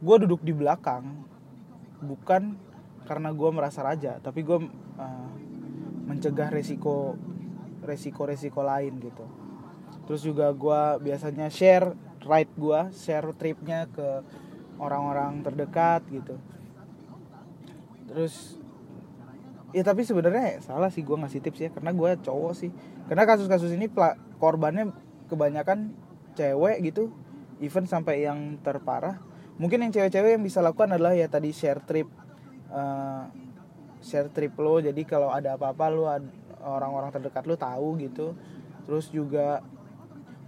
Gue 0.00 0.16
duduk 0.24 0.40
di 0.42 0.56
belakang 0.56 1.22
bukan 2.00 2.56
karena 3.10 3.34
gue 3.34 3.50
merasa 3.50 3.82
raja 3.82 4.22
tapi 4.22 4.46
gue 4.46 4.70
uh, 5.02 5.30
mencegah 6.06 6.46
resiko 6.46 7.18
resiko 7.82 8.22
resiko 8.22 8.62
lain 8.62 9.02
gitu. 9.02 9.26
Terus 10.06 10.22
juga 10.22 10.46
gue 10.54 11.10
biasanya 11.10 11.50
share 11.50 11.90
ride 12.22 12.54
gue 12.54 12.80
share 12.94 13.26
tripnya 13.34 13.90
ke 13.90 14.22
orang-orang 14.78 15.42
terdekat 15.42 16.06
gitu. 16.06 16.38
Terus 18.06 18.62
ya 19.74 19.82
tapi 19.82 20.06
sebenarnya 20.06 20.62
salah 20.62 20.94
sih 20.94 21.02
gue 21.02 21.18
ngasih 21.18 21.42
tips 21.42 21.60
ya 21.66 21.70
karena 21.74 21.90
gue 21.90 22.10
cowok 22.22 22.54
sih. 22.54 22.70
Karena 23.10 23.26
kasus-kasus 23.26 23.74
ini 23.74 23.90
korbannya 24.38 24.94
kebanyakan 25.26 25.98
cewek 26.38 26.78
gitu 26.86 27.10
even 27.58 27.90
sampai 27.90 28.22
yang 28.22 28.62
terparah. 28.62 29.18
Mungkin 29.58 29.82
yang 29.82 29.90
cewek-cewek 29.90 30.38
yang 30.38 30.44
bisa 30.46 30.62
lakukan 30.62 30.94
adalah 30.94 31.12
ya 31.18 31.26
tadi 31.26 31.50
share 31.50 31.82
trip 31.82 32.19
uh, 32.70 33.26
share 34.00 34.32
trip 34.32 34.56
lo. 34.56 34.80
Jadi 34.80 35.02
kalau 35.04 35.30
ada 35.30 35.54
apa-apa 35.54 35.86
lo 35.92 36.08
orang-orang 36.62 37.10
terdekat 37.12 37.44
lo 37.44 37.54
tahu 37.58 38.00
gitu. 38.00 38.32
Terus 38.88 39.12
juga 39.12 39.60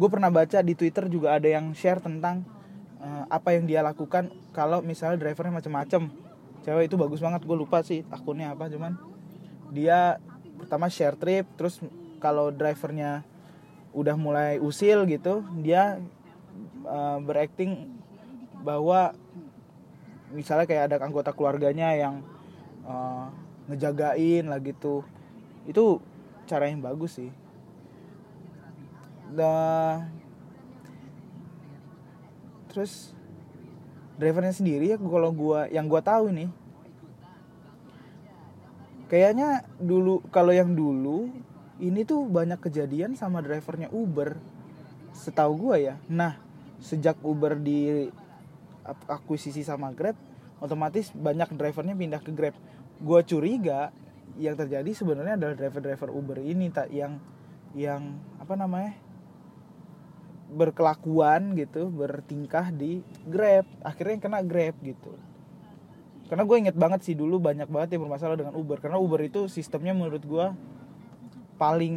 gue 0.01 0.09
pernah 0.09 0.33
baca 0.33 0.59
di 0.65 0.73
twitter 0.75 1.07
juga 1.07 1.37
ada 1.37 1.47
yang 1.47 1.77
share 1.77 2.01
tentang 2.01 2.43
uh, 2.99 3.25
apa 3.29 3.55
yang 3.55 3.69
dia 3.69 3.85
lakukan 3.85 4.33
kalau 4.57 4.81
misalnya 4.81 5.21
drivernya 5.21 5.63
macam-macam 5.63 6.09
cewek 6.63 6.89
itu 6.89 6.97
bagus 6.97 7.21
banget 7.21 7.43
gue 7.45 7.57
lupa 7.59 7.83
sih 7.83 8.07
akunnya 8.09 8.55
apa 8.55 8.71
cuman 8.71 8.97
dia 9.75 10.17
pertama 10.57 10.87
share 10.89 11.19
trip 11.19 11.45
terus 11.59 11.83
kalau 12.23 12.55
drivernya 12.55 13.27
udah 13.93 14.17
mulai 14.17 14.57
usil 14.63 15.05
gitu 15.11 15.45
dia 15.61 16.01
uh, 16.87 17.19
berakting 17.21 17.93
bahwa 18.63 19.13
misalnya 20.33 20.67
kayak 20.67 20.85
ada 20.91 20.97
anggota 21.05 21.31
keluarganya 21.31 21.93
yang 21.95 22.25
uh, 22.89 23.29
ngejagain 23.69 24.49
lah 24.49 24.59
gitu. 24.59 25.05
Itu 25.69 26.03
cara 26.49 26.67
yang 26.67 26.83
bagus 26.83 27.21
sih. 27.21 27.31
Da 29.33 30.05
terus 32.73 33.13
drivernya 34.17 34.57
sendiri 34.57 34.93
ya 34.93 34.97
kalau 34.97 35.29
gua 35.33 35.69
yang 35.69 35.87
gua 35.87 36.01
tahu 36.01 36.33
nih. 36.33 36.51
Kayaknya 39.13 39.69
dulu 39.77 40.25
kalau 40.33 40.57
yang 40.57 40.73
dulu 40.73 41.29
ini 41.77 42.01
tuh 42.09 42.25
banyak 42.25 42.57
kejadian 42.65 43.13
sama 43.13 43.45
drivernya 43.45 43.93
Uber. 43.93 44.41
Setahu 45.13 45.69
gue 45.69 45.93
ya. 45.93 45.95
Nah 46.09 46.41
sejak 46.81 47.21
Uber 47.21 47.61
di 47.61 48.09
akuisisi 49.07 49.63
sama 49.63 49.91
Grab 49.95 50.19
otomatis 50.63 51.11
banyak 51.11 51.59
drivernya 51.59 51.99
pindah 51.99 52.23
ke 52.23 52.31
Grab. 52.31 52.55
Gue 53.03 53.21
curiga 53.27 53.91
yang 54.39 54.55
terjadi 54.55 54.89
sebenarnya 54.95 55.35
adalah 55.35 55.55
driver-driver 55.59 56.09
Uber 56.15 56.39
ini 56.41 56.71
tak 56.71 56.89
yang 56.95 57.19
yang 57.75 58.17
apa 58.39 58.55
namanya 58.55 58.95
berkelakuan 60.53 61.57
gitu 61.57 61.89
bertingkah 61.89 62.71
di 62.71 63.03
Grab 63.27 63.67
akhirnya 63.83 64.23
kena 64.23 64.41
Grab 64.47 64.79
gitu. 64.87 65.19
Karena 66.31 66.49
gue 66.49 66.57
inget 66.57 66.77
banget 66.79 67.01
sih 67.05 67.19
dulu 67.19 67.43
banyak 67.43 67.69
banget 67.69 67.99
yang 67.99 68.09
bermasalah 68.09 68.39
dengan 68.39 68.55
Uber 68.57 68.79
karena 68.79 68.97
Uber 68.97 69.21
itu 69.21 69.51
sistemnya 69.51 69.93
menurut 69.93 70.23
gue 70.23 70.47
paling 71.59 71.97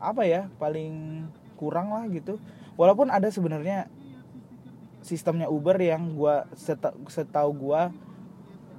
apa 0.00 0.22
ya 0.24 0.48
paling 0.56 1.26
kurang 1.60 1.92
lah 1.92 2.08
gitu. 2.08 2.40
Walaupun 2.80 3.12
ada 3.12 3.28
sebenarnya 3.28 3.92
sistemnya 5.00 5.48
Uber 5.48 5.76
yang 5.80 6.16
gua 6.16 6.48
seta, 6.52 6.92
setahu 7.08 7.50
gua 7.56 7.92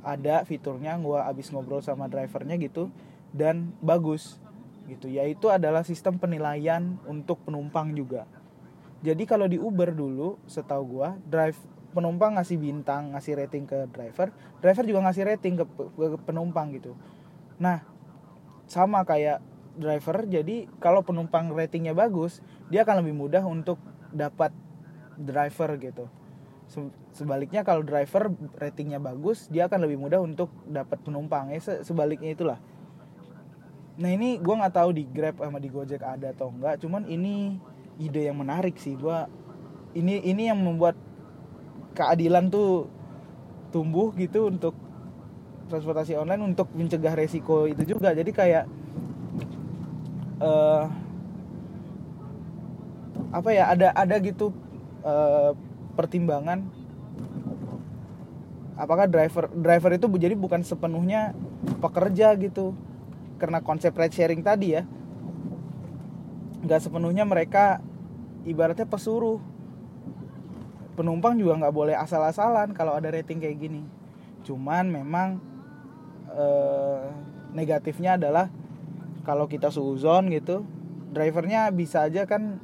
ada 0.02 0.42
fiturnya 0.46 0.98
gua 0.98 1.30
abis 1.30 1.54
ngobrol 1.54 1.82
sama 1.82 2.10
drivernya 2.10 2.58
gitu 2.58 2.90
dan 3.34 3.74
bagus 3.82 4.42
gitu. 4.90 5.10
Yaitu 5.10 5.50
adalah 5.50 5.86
sistem 5.86 6.18
penilaian 6.18 6.98
untuk 7.06 7.42
penumpang 7.46 7.94
juga. 7.94 8.26
Jadi 9.02 9.26
kalau 9.26 9.50
di 9.50 9.58
Uber 9.58 9.94
dulu 9.94 10.38
setahu 10.46 10.84
gua 11.00 11.18
drive 11.26 11.58
penumpang 11.92 12.40
ngasih 12.40 12.58
bintang 12.58 13.12
ngasih 13.12 13.36
rating 13.36 13.68
ke 13.68 13.84
driver 13.92 14.32
driver 14.64 14.84
juga 14.88 15.00
ngasih 15.12 15.24
rating 15.28 15.60
ke, 15.60 15.66
ke 15.68 16.18
penumpang 16.24 16.72
gitu. 16.72 16.96
Nah 17.60 17.84
sama 18.72 19.04
kayak 19.04 19.44
driver 19.76 20.24
jadi 20.28 20.68
kalau 20.80 21.04
penumpang 21.04 21.52
ratingnya 21.52 21.92
bagus 21.92 22.40
dia 22.72 22.88
akan 22.88 23.04
lebih 23.04 23.16
mudah 23.16 23.44
untuk 23.44 23.80
dapat 24.12 24.52
driver 25.24 25.78
gitu. 25.78 26.06
Sebaliknya 27.12 27.68
kalau 27.68 27.84
driver 27.84 28.32
ratingnya 28.56 29.00
bagus 29.02 29.52
dia 29.52 29.68
akan 29.68 29.84
lebih 29.84 30.00
mudah 30.00 30.24
untuk 30.24 30.48
dapat 30.64 31.04
penumpang. 31.04 31.52
Ya 31.52 31.60
sebaliknya 31.84 32.32
itulah. 32.32 32.60
Nah 34.00 34.10
ini 34.10 34.40
gue 34.40 34.56
nggak 34.56 34.76
tahu 34.76 34.96
di 34.96 35.04
grab 35.04 35.38
sama 35.38 35.60
di 35.60 35.68
gojek 35.68 36.00
ada 36.00 36.32
atau 36.32 36.50
enggak 36.50 36.80
cuman 36.80 37.06
ini 37.12 37.60
ide 38.00 38.32
yang 38.32 38.40
menarik 38.40 38.80
sih. 38.80 38.96
Gue 38.96 39.20
ini 39.94 40.24
ini 40.24 40.48
yang 40.48 40.64
membuat 40.64 40.96
keadilan 41.92 42.48
tuh 42.48 42.88
tumbuh 43.76 44.16
gitu 44.16 44.48
untuk 44.48 44.76
transportasi 45.68 46.16
online 46.16 46.56
untuk 46.56 46.72
mencegah 46.72 47.16
resiko 47.16 47.68
itu 47.68 47.84
juga. 47.84 48.16
Jadi 48.16 48.32
kayak 48.32 48.64
uh, 50.40 50.88
apa 53.32 53.50
ya 53.52 53.72
ada 53.72 53.96
ada 53.96 54.16
gitu 54.20 54.52
uh, 55.06 55.52
pertimbangan 55.94 56.66
apakah 58.80 59.06
driver 59.06 59.46
driver 59.54 59.92
itu 59.94 60.08
jadi 60.18 60.34
bukan 60.34 60.66
sepenuhnya 60.66 61.38
pekerja 61.84 62.34
gitu. 62.40 62.74
Karena 63.38 63.58
konsep 63.62 63.94
ride 63.98 64.14
sharing 64.14 64.46
tadi 64.46 64.78
ya 64.78 64.86
nggak 66.62 66.78
sepenuhnya 66.78 67.26
mereka 67.26 67.82
ibaratnya 68.46 68.86
pesuruh. 68.86 69.42
Penumpang 70.94 71.40
juga 71.40 71.58
nggak 71.58 71.74
boleh 71.74 71.96
asal-asalan 71.98 72.78
kalau 72.78 72.94
ada 72.94 73.10
rating 73.10 73.42
kayak 73.42 73.58
gini. 73.58 73.82
Cuman 74.46 74.94
memang 74.94 75.42
eh, 76.30 77.06
negatifnya 77.58 78.22
adalah 78.22 78.54
kalau 79.26 79.46
kita 79.50 79.70
suzon 79.70 80.30
gitu 80.34 80.66
drivernya 81.12 81.70
bisa 81.70 82.08
aja 82.08 82.26
kan 82.26 82.58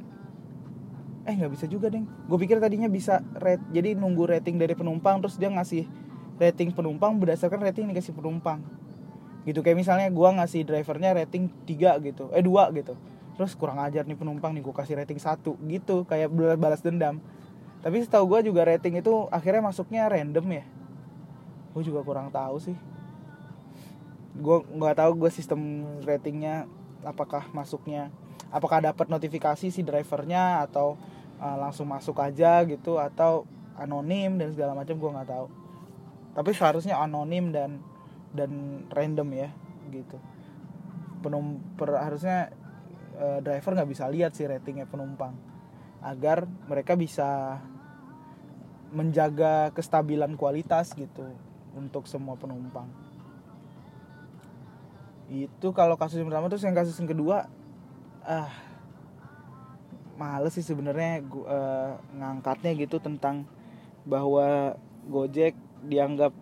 eh 1.28 1.36
nggak 1.36 1.52
bisa 1.52 1.68
juga 1.68 1.92
deh 1.92 2.00
gue 2.00 2.38
pikir 2.40 2.56
tadinya 2.56 2.88
bisa 2.88 3.20
rate 3.36 3.60
jadi 3.68 3.92
nunggu 3.92 4.24
rating 4.24 4.56
dari 4.56 4.72
penumpang 4.72 5.20
terus 5.20 5.36
dia 5.36 5.52
ngasih 5.52 5.84
rating 6.38 6.70
penumpang 6.70 7.18
berdasarkan 7.18 7.58
rating 7.60 7.90
yang 7.90 7.98
dikasih 7.98 8.14
penumpang. 8.14 8.62
Gitu 9.42 9.60
kayak 9.60 9.76
misalnya 9.76 10.08
gue 10.08 10.28
ngasih 10.38 10.62
drivernya 10.64 11.10
rating 11.18 11.50
3 11.66 11.98
gitu 12.06 12.30
eh 12.32 12.42
dua 12.42 12.70
gitu. 12.72 12.94
Terus 13.34 13.52
kurang 13.58 13.82
ajar 13.82 14.06
nih 14.06 14.16
penumpang 14.18 14.54
nih 14.54 14.62
gue 14.62 14.74
kasih 14.74 15.02
rating 15.02 15.18
satu 15.18 15.58
gitu 15.66 16.06
kayak 16.06 16.30
balas 16.56 16.80
dendam. 16.80 17.18
Tapi 17.82 18.02
setahu 18.02 18.38
gue 18.38 18.50
juga 18.50 18.66
rating 18.66 19.02
itu 19.02 19.26
akhirnya 19.34 19.62
masuknya 19.62 20.06
random 20.06 20.46
ya. 20.62 20.64
Gue 21.74 21.82
juga 21.82 22.00
kurang 22.06 22.30
tahu 22.30 22.56
sih. 22.62 22.78
Gue 24.38 24.62
nggak 24.62 25.02
tahu 25.02 25.26
gue 25.26 25.30
sistem 25.34 25.86
ratingnya 26.06 26.70
apakah 27.02 27.46
masuknya 27.54 28.10
apakah 28.48 28.80
dapat 28.80 29.12
notifikasi 29.12 29.68
si 29.68 29.84
drivernya 29.84 30.64
atau 30.64 30.96
uh, 31.38 31.56
langsung 31.58 31.88
masuk 31.90 32.18
aja 32.20 32.62
gitu 32.66 32.98
atau 32.98 33.46
anonim 33.78 34.36
dan 34.36 34.50
segala 34.52 34.74
macam 34.74 34.98
gue 34.98 35.10
nggak 35.10 35.30
tahu. 35.30 35.46
Tapi 36.34 36.50
seharusnya 36.54 36.98
anonim 36.98 37.50
dan 37.54 37.82
dan 38.34 38.84
random 38.92 39.28
ya 39.34 39.48
gitu. 39.90 40.18
Penum 41.22 41.58
per, 41.74 41.98
harusnya 41.98 42.52
uh, 43.18 43.38
driver 43.42 43.74
nggak 43.74 43.90
bisa 43.90 44.04
lihat 44.10 44.34
sih 44.34 44.46
ratingnya 44.46 44.86
penumpang. 44.86 45.34
Agar 45.98 46.46
mereka 46.70 46.94
bisa 46.94 47.58
menjaga 48.94 49.74
kestabilan 49.74 50.38
kualitas 50.38 50.94
gitu 50.94 51.26
untuk 51.76 52.06
semua 52.06 52.38
penumpang. 52.38 52.88
Itu 55.28 55.76
kalau 55.76 56.00
kasus 56.00 56.22
yang 56.22 56.32
pertama 56.32 56.48
terus 56.48 56.64
yang 56.64 56.76
kasus 56.76 56.96
yang 56.96 57.10
kedua 57.10 57.50
ah 58.24 58.48
males 60.18 60.52
sih 60.58 60.66
sebenarnya 60.66 61.22
uh, 61.22 61.94
ngangkatnya 62.18 62.74
gitu 62.74 62.98
tentang 62.98 63.46
bahwa 64.02 64.74
Gojek 65.06 65.54
dianggap 65.86 66.34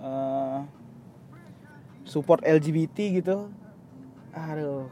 uh, 0.00 0.64
support 2.08 2.40
LGBT 2.42 3.20
gitu. 3.20 3.52
Aduh 4.32 4.88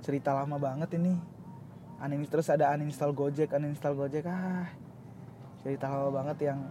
cerita 0.00 0.32
lama 0.32 0.56
banget 0.56 0.96
ini. 0.96 1.14
Uninstall 2.00 2.40
terus 2.40 2.48
ada 2.48 2.72
uninstall 2.72 3.12
Gojek 3.12 3.52
uninstall 3.52 3.94
Gojek. 3.94 4.24
Ah 4.24 4.72
cerita 5.60 5.92
lama 5.92 6.24
banget 6.24 6.48
yang 6.48 6.64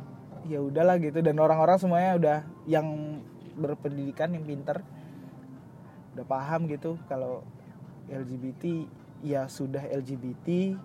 ya 0.49 0.59
udahlah 0.59 0.97
gitu. 0.97 1.21
Dan 1.21 1.37
orang-orang 1.37 1.77
semuanya 1.77 2.11
udah 2.17 2.37
yang 2.65 3.21
berpendidikan 3.53 4.33
yang 4.33 4.43
pinter 4.43 4.81
udah 6.17 6.25
paham 6.25 6.65
gitu 6.65 6.97
kalau 7.05 7.45
LGBT 8.09 8.89
ya 9.25 9.49
sudah 9.49 9.81
LGBT 9.81 10.77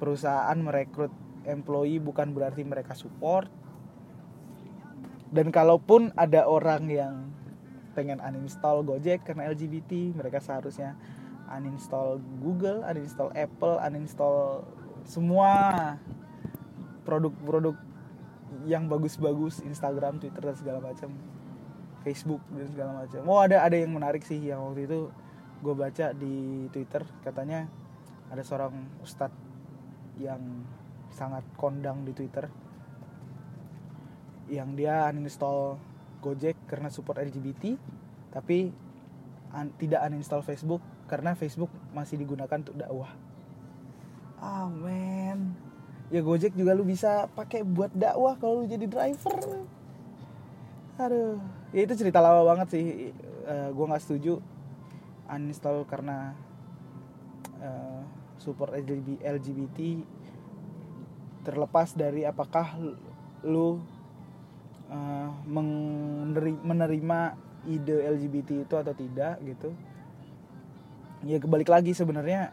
perusahaan 0.00 0.56
merekrut 0.58 1.12
employee 1.44 2.02
bukan 2.02 2.32
berarti 2.32 2.62
mereka 2.64 2.96
support 2.96 3.50
dan 5.32 5.48
kalaupun 5.48 6.12
ada 6.14 6.44
orang 6.44 6.92
yang 6.92 7.14
pengen 7.96 8.20
uninstall 8.20 8.84
Gojek 8.84 9.24
karena 9.24 9.48
LGBT 9.52 10.12
mereka 10.16 10.40
seharusnya 10.40 10.96
uninstall 11.52 12.20
Google, 12.40 12.84
uninstall 12.84 13.32
Apple, 13.36 13.76
uninstall 13.80 14.64
semua 15.04 15.52
produk-produk 17.04 17.76
yang 18.68 18.86
bagus-bagus 18.86 19.64
Instagram, 19.64 20.20
Twitter 20.20 20.40
dan 20.40 20.56
segala 20.56 20.78
macam, 20.80 21.10
Facebook 22.04 22.40
dan 22.52 22.66
segala 22.72 22.90
macam. 23.04 23.20
Oh 23.28 23.40
ada 23.40 23.64
ada 23.64 23.76
yang 23.76 23.92
menarik 23.92 24.24
sih 24.24 24.38
yang 24.40 24.60
waktu 24.68 24.84
itu 24.88 25.08
gue 25.62 25.74
baca 25.78 26.10
di 26.10 26.66
Twitter 26.74 27.06
katanya 27.22 27.70
ada 28.34 28.42
seorang 28.42 28.74
ustadz 28.98 29.38
yang 30.18 30.66
sangat 31.14 31.46
kondang 31.54 32.02
di 32.02 32.10
Twitter 32.10 32.50
yang 34.50 34.74
dia 34.74 35.06
uninstall 35.06 35.78
Gojek 36.18 36.58
karena 36.66 36.90
support 36.90 37.22
LGBT 37.22 37.78
tapi 38.34 38.74
un 39.52 39.68
tidak 39.78 40.02
uninstall 40.08 40.42
Facebook 40.42 40.82
karena 41.06 41.36
Facebook 41.36 41.68
masih 41.92 42.16
digunakan 42.16 42.56
untuk 42.56 42.72
dakwah. 42.72 43.12
Ah 44.40 44.64
oh, 44.64 44.72
man, 44.72 45.52
ya 46.08 46.24
Gojek 46.24 46.56
juga 46.56 46.72
lu 46.72 46.88
bisa 46.88 47.28
pakai 47.36 47.60
buat 47.60 47.92
dakwah 47.92 48.34
kalau 48.40 48.64
lu 48.64 48.66
jadi 48.66 48.88
driver. 48.88 49.36
Aduh, 50.96 51.36
ya 51.70 51.80
itu 51.84 51.94
cerita 52.00 52.18
lama 52.18 52.42
banget 52.48 52.68
sih. 52.72 52.84
Uh, 53.44 53.68
gue 53.76 53.84
nggak 53.84 54.02
setuju 54.02 54.40
uninstall 55.32 55.88
karena 55.88 56.36
uh, 57.58 58.04
support 58.36 58.76
LGBT 58.76 59.80
terlepas 61.42 61.96
dari 61.96 62.22
apakah 62.22 62.78
lu 63.42 63.82
uh, 64.92 65.28
menerima 66.62 67.20
ide 67.66 67.96
LGBT 68.06 68.66
itu 68.66 68.74
atau 68.74 68.94
tidak 68.94 69.38
gitu. 69.42 69.70
Ya 71.22 71.38
kebalik 71.38 71.70
lagi 71.70 71.94
sebenarnya 71.94 72.50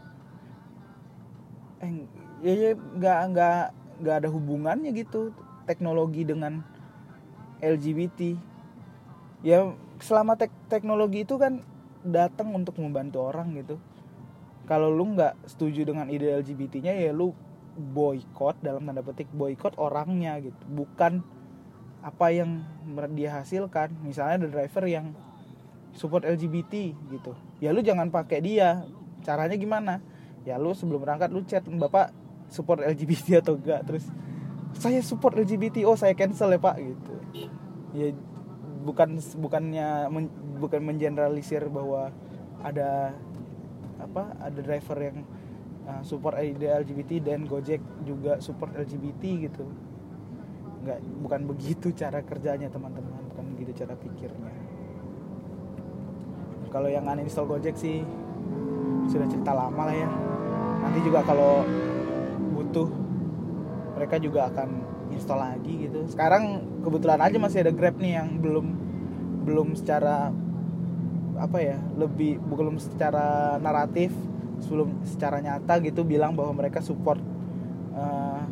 eh 1.79 2.05
ya 2.43 2.53
ya 2.53 2.71
nggak 2.75 3.19
nggak 3.33 3.61
nggak 4.03 4.15
ada 4.23 4.29
hubungannya 4.29 4.91
gitu 4.93 5.31
teknologi 5.63 6.27
dengan 6.27 6.61
LGBT 7.59 8.35
ya 9.43 9.71
selama 9.99 10.35
tek 10.35 10.51
teknologi 10.67 11.23
itu 11.23 11.35
kan 11.39 11.63
datang 12.05 12.55
untuk 12.55 12.79
membantu 12.79 13.23
orang 13.23 13.55
gitu. 13.59 13.75
Kalau 14.69 14.93
lu 14.93 15.17
nggak 15.17 15.49
setuju 15.49 15.83
dengan 15.83 16.07
ide 16.13 16.29
LGBT-nya 16.39 16.93
ya 16.93 17.09
lu 17.09 17.33
boykot 17.79 18.61
dalam 18.61 18.85
tanda 18.85 19.01
petik 19.01 19.31
boykot 19.33 19.75
orangnya 19.79 20.37
gitu. 20.39 20.59
Bukan 20.69 21.25
apa 21.99 22.27
yang 22.31 22.61
dia 23.15 23.41
hasilkan. 23.41 23.97
Misalnya 24.05 24.45
ada 24.45 24.47
driver 24.47 24.85
yang 24.85 25.15
support 25.95 26.23
LGBT 26.23 26.93
gitu. 27.11 27.33
Ya 27.59 27.73
lu 27.73 27.81
jangan 27.81 28.13
pakai 28.13 28.39
dia. 28.45 28.85
Caranya 29.25 29.57
gimana? 29.57 29.99
Ya 30.47 30.55
lu 30.61 30.71
sebelum 30.71 31.01
berangkat 31.01 31.33
lu 31.33 31.43
chat 31.43 31.65
bapak 31.65 32.13
support 32.47 32.81
LGBT 32.81 33.45
atau 33.45 33.59
enggak 33.59 33.85
terus 33.85 34.09
saya 34.73 35.01
support 35.01 35.37
LGBT 35.37 35.85
oh 35.85 35.97
saya 35.97 36.13
cancel 36.13 36.53
ya 36.53 36.59
pak. 36.61 36.77
Gitu. 36.77 37.13
Ya 37.97 38.07
bukan 38.83 39.19
bukannya 39.19 40.07
men, 40.07 40.31
bukan 40.59 40.81
mengeneralisir 40.83 41.67
bahwa 41.67 42.11
ada 42.63 43.15
apa 43.99 44.35
ada 44.39 44.59
driver 44.63 44.97
yang 44.99 45.17
uh, 45.87 46.01
support 46.03 46.39
LGBT 46.39 47.19
dan 47.23 47.43
Gojek 47.43 47.83
juga 48.07 48.39
support 48.39 48.71
LGBT 48.75 49.23
gitu. 49.51 49.65
Nggak 50.83 50.99
bukan 51.23 51.41
begitu 51.51 51.91
cara 51.91 52.23
kerjanya 52.23 52.71
teman-teman. 52.71 53.19
Bukan 53.35 53.45
begitu 53.55 53.83
cara 53.83 53.93
pikirnya. 53.99 54.53
Kalau 56.69 56.87
yang 56.87 57.09
uninstall 57.09 57.49
Gojek 57.49 57.75
sih 57.75 58.05
sudah 59.09 59.27
cerita 59.27 59.51
lama 59.51 59.89
lah 59.89 59.95
ya. 59.95 60.09
Nanti 60.79 60.99
juga 61.03 61.25
kalau 61.25 61.65
butuh 62.55 62.87
mereka 63.97 64.15
juga 64.21 64.47
akan 64.47 64.69
install 65.13 65.41
lagi 65.41 65.89
gitu. 65.89 66.05
Sekarang 66.09 66.63
kebetulan 66.81 67.19
aja 67.21 67.37
masih 67.37 67.65
ada 67.65 67.71
Grab 67.73 67.97
nih 67.97 68.19
yang 68.19 68.39
belum 68.39 68.67
belum 69.45 69.73
secara 69.73 70.29
apa 71.39 71.57
ya 71.63 71.79
lebih 71.95 72.37
belum 72.43 72.75
secara 72.77 73.55
naratif 73.63 74.11
sebelum 74.59 74.91
secara 75.07 75.39
nyata 75.39 75.79
gitu 75.79 76.03
bilang 76.03 76.35
bahwa 76.35 76.51
mereka 76.51 76.83
support 76.83 77.19
uh, 77.95 78.43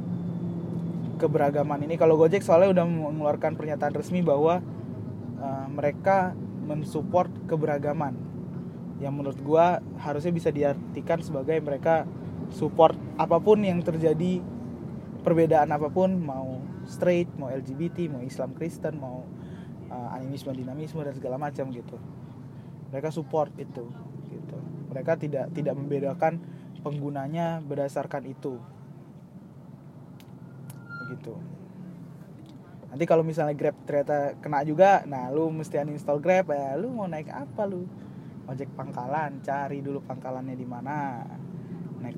keberagaman 1.20 1.84
ini. 1.84 2.00
Kalau 2.00 2.16
Gojek 2.16 2.46
soalnya 2.46 2.80
udah 2.82 2.86
mengeluarkan 2.88 3.60
pernyataan 3.60 3.92
resmi 3.92 4.24
bahwa 4.24 4.64
uh, 5.42 5.68
mereka 5.68 6.32
mensupport 6.64 7.28
keberagaman. 7.50 8.16
Yang 8.98 9.14
menurut 9.14 9.40
gua 9.44 9.66
harusnya 10.02 10.34
bisa 10.34 10.50
diartikan 10.50 11.22
sebagai 11.22 11.60
mereka 11.60 12.08
support 12.56 12.96
apa 13.20 13.38
pun 13.44 13.60
yang 13.60 13.84
terjadi 13.84 14.40
perbedaan 15.28 15.68
apa 15.76 15.92
pun 15.92 16.16
mau 16.16 16.64
straight 16.88 17.28
mau 17.36 17.52
LGBT 17.52 18.08
mau 18.08 18.24
Islam 18.24 18.56
Kristen 18.56 18.96
mau 18.96 19.28
uh, 19.92 20.10
animisme 20.16 20.56
dinamisme 20.56 21.04
dan 21.04 21.12
segala 21.20 21.36
macam 21.36 21.68
gitu. 21.76 22.00
Mereka 22.96 23.12
support 23.12 23.52
itu 23.60 23.92
gitu. 24.32 24.58
Mereka 24.88 25.20
tidak 25.20 25.52
tidak 25.52 25.76
membedakan 25.76 26.40
penggunanya 26.80 27.60
berdasarkan 27.60 28.24
itu. 28.24 28.56
Begitu 31.04 31.58
nanti 32.88 33.04
kalau 33.04 33.22
misalnya 33.22 33.54
Grab 33.54 33.76
ternyata 33.84 34.40
kena 34.40 34.64
juga 34.64 35.04
nah 35.04 35.28
lu 35.28 35.52
mesti 35.52 35.76
uninstall 35.76 36.24
Grab 36.24 36.50
ya 36.56 36.80
lu 36.80 36.90
mau 36.90 37.06
naik 37.06 37.28
apa 37.30 37.68
lu? 37.68 37.84
Ojek 38.48 38.72
pangkalan 38.80 39.44
cari 39.44 39.84
dulu 39.84 40.00
pangkalannya 40.08 40.56
di 40.56 40.64
mana. 40.64 41.20
Naik 42.00 42.16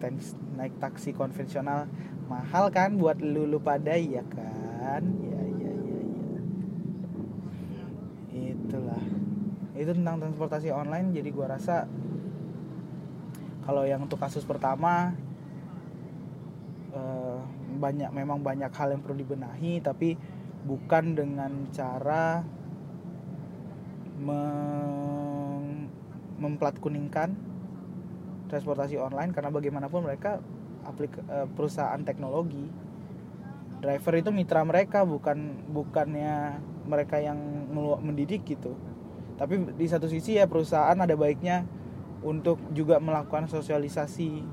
naik 0.53 0.77
taksi 0.77 1.11
konvensional 1.17 1.89
mahal 2.29 2.69
kan 2.69 2.95
buat 3.01 3.17
lu 3.19 3.49
lu 3.49 3.57
pada 3.57 3.97
ya 3.97 4.21
kan? 4.29 5.01
Ya 5.25 5.41
ya 5.41 5.73
ya 5.73 5.99
ya. 6.05 6.41
Itulah. 8.53 9.03
Itu 9.73 9.91
tentang 9.97 10.21
transportasi 10.21 10.69
online 10.69 11.11
jadi 11.11 11.29
gua 11.33 11.57
rasa 11.57 11.89
kalau 13.65 13.85
yang 13.85 14.01
untuk 14.05 14.17
kasus 14.21 14.45
pertama 14.45 15.13
eh, 16.93 17.39
banyak 17.77 18.09
memang 18.09 18.41
banyak 18.41 18.73
hal 18.73 18.93
yang 18.93 19.01
perlu 19.05 19.17
dibenahi 19.21 19.77
tapi 19.77 20.17
bukan 20.65 21.13
dengan 21.13 21.69
cara 21.69 22.41
mem 24.19 25.87
memplat 26.39 26.81
kuningkan 26.81 27.35
transportasi 28.49 28.97
online 28.97 29.31
karena 29.31 29.53
bagaimanapun 29.53 30.03
mereka 30.03 30.41
aplik 30.87 31.13
eh, 31.27 31.47
perusahaan 31.53 31.99
teknologi 32.03 32.89
driver 33.79 34.13
itu 34.19 34.29
mitra 34.29 34.61
mereka 34.67 35.07
bukan 35.07 35.63
bukannya 35.71 36.59
mereka 36.83 37.21
yang 37.21 37.39
mendidik 38.03 38.43
gitu. 38.43 38.75
Tapi 39.39 39.71
di 39.79 39.87
satu 39.87 40.11
sisi 40.11 40.35
ya 40.35 40.51
perusahaan 40.51 40.99
ada 40.99 41.15
baiknya 41.15 41.63
untuk 42.19 42.59
juga 42.75 42.99
melakukan 42.99 43.47
sosialisasi 43.47 44.43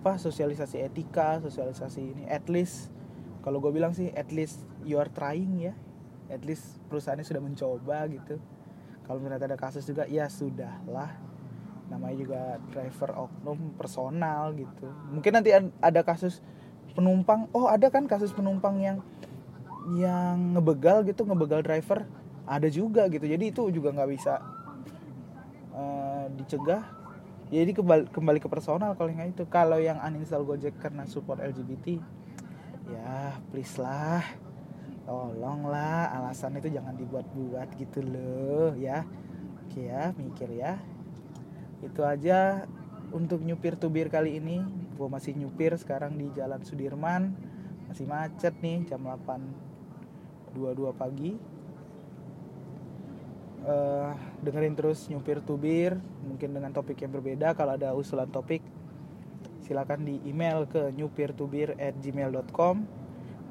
apa 0.00 0.16
sosialisasi 0.16 0.80
etika 0.80 1.44
sosialisasi 1.44 2.00
ini 2.00 2.24
at 2.24 2.48
least 2.48 2.88
kalau 3.44 3.60
gue 3.60 3.68
bilang 3.68 3.92
sih 3.92 4.08
at 4.16 4.32
least 4.32 4.64
you 4.84 4.96
are 4.96 5.12
trying 5.12 5.60
ya. 5.60 5.76
At 6.30 6.46
least 6.46 6.78
perusahaannya 6.86 7.26
sudah 7.26 7.42
mencoba 7.42 8.06
gitu. 8.08 8.38
Kalau 9.04 9.18
ternyata 9.18 9.50
ada 9.50 9.58
kasus 9.58 9.82
juga 9.82 10.06
ya 10.06 10.30
sudahlah 10.30 11.29
namanya 11.90 12.16
juga 12.16 12.40
driver 12.70 13.10
oknum 13.26 13.58
personal 13.74 14.54
gitu. 14.54 14.86
Mungkin 15.10 15.32
nanti 15.34 15.50
ad- 15.50 15.74
ada 15.82 16.00
kasus 16.06 16.38
penumpang 16.94 17.50
oh 17.50 17.66
ada 17.66 17.90
kan 17.90 18.06
kasus 18.06 18.30
penumpang 18.30 18.78
yang 18.78 18.98
yang 19.98 20.54
ngebegal 20.54 21.02
gitu 21.02 21.26
ngebegal 21.26 21.66
driver 21.66 22.06
ada 22.46 22.70
juga 22.70 23.10
gitu. 23.10 23.26
Jadi 23.26 23.50
itu 23.50 23.62
juga 23.74 23.90
nggak 23.90 24.10
bisa 24.10 24.38
eh, 25.74 26.24
dicegah. 26.38 26.86
Jadi 27.50 27.74
kembali 27.74 28.14
kembali 28.14 28.38
ke 28.38 28.46
personal 28.46 28.94
kalau 28.94 29.10
yang 29.10 29.26
itu. 29.26 29.42
Kalau 29.50 29.82
yang 29.82 29.98
uninstall 29.98 30.46
Gojek 30.46 30.78
karena 30.78 31.02
support 31.10 31.42
LGBT 31.42 31.98
ya 32.86 33.34
please 33.50 33.74
lah 33.82 34.22
tolonglah. 35.10 36.14
Alasan 36.14 36.54
itu 36.62 36.70
jangan 36.70 36.94
dibuat-buat 36.94 37.74
gitu 37.74 37.98
loh 38.06 38.78
ya. 38.78 39.02
Oke 39.66 39.90
ya 39.90 40.14
mikir 40.14 40.50
ya 40.54 40.78
itu 41.80 42.00
aja 42.04 42.68
untuk 43.10 43.42
nyupir 43.42 43.76
tubir 43.76 44.08
kali 44.08 44.38
ini. 44.38 44.62
Gue 44.94 45.08
masih 45.08 45.34
nyupir 45.34 45.74
sekarang 45.80 46.14
di 46.16 46.30
Jalan 46.36 46.62
Sudirman. 46.62 47.32
Masih 47.90 48.06
macet 48.06 48.54
nih 48.62 48.86
jam 48.86 49.02
8.22 49.02 50.94
pagi. 50.94 51.32
Eh, 53.60 54.10
dengerin 54.40 54.72
terus 54.72 55.04
nyupir 55.12 55.44
tubir 55.44 56.00
mungkin 56.24 56.56
dengan 56.56 56.72
topik 56.72 56.96
yang 57.04 57.12
berbeda. 57.12 57.52
Kalau 57.52 57.76
ada 57.76 57.92
usulan 57.92 58.30
topik 58.32 58.64
silakan 59.68 60.02
di 60.02 60.16
email 60.24 60.64
ke 60.66 60.90
nyupirtubir 60.96 61.78
at 61.78 61.94
gmail.com 62.00 62.82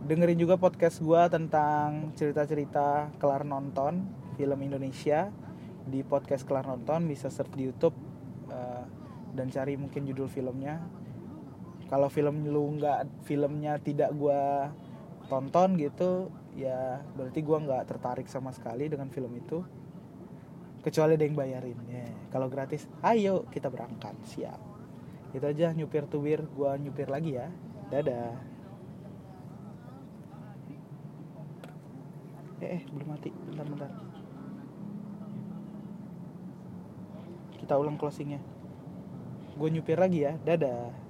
dengerin 0.03 0.39
juga 0.39 0.55
podcast 0.55 0.99
gua 1.03 1.27
tentang 1.27 2.15
cerita-cerita 2.15 3.13
kelar 3.21 3.45
nonton 3.45 4.07
film 4.39 4.59
Indonesia. 4.63 5.29
Di 5.89 6.05
podcast 6.05 6.45
kelar 6.45 6.65
nonton 6.65 7.05
bisa 7.05 7.29
search 7.29 7.53
di 7.53 7.69
YouTube 7.69 8.08
dan 9.33 9.47
cari 9.53 9.77
mungkin 9.77 10.05
judul 10.09 10.29
filmnya. 10.29 10.81
Kalau 11.89 12.05
film 12.09 12.45
lu 12.45 12.77
nggak 12.77 13.25
filmnya 13.25 13.81
tidak 13.81 14.13
gua 14.13 14.69
tonton 15.29 15.77
gitu 15.77 16.29
ya 16.57 17.01
berarti 17.17 17.39
gua 17.45 17.61
nggak 17.61 17.83
tertarik 17.89 18.27
sama 18.29 18.53
sekali 18.53 18.89
dengan 18.89 19.09
film 19.09 19.33
itu. 19.37 19.65
Kecuali 20.79 21.19
ada 21.19 21.25
yang 21.25 21.35
bayarin 21.35 21.79
ya. 21.89 22.07
Kalau 22.29 22.47
gratis 22.47 22.85
ayo 23.01 23.45
kita 23.49 23.67
berangkat 23.73 24.15
siap. 24.25 24.61
Itu 25.33 25.45
aja 25.45 25.73
nyupir 25.73 26.05
tubir 26.09 26.45
gua 26.53 26.77
nyupir 26.77 27.09
lagi 27.09 27.37
ya. 27.37 27.49
Dadah. 27.89 28.37
Eh, 32.59 32.69
eh 32.79 32.81
belum 32.85 33.07
mati. 33.17 33.29
Bentar 33.33 33.65
bentar. 33.65 33.91
Kita 37.59 37.73
ulang 37.77 37.97
closingnya 37.97 38.58
gue 39.59 39.69
nyupir 39.75 39.99
lagi 39.99 40.23
ya. 40.23 40.33
Dadah 40.47 41.08